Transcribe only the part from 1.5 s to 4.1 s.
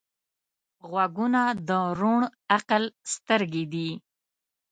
د روڼ عقل سترګې دي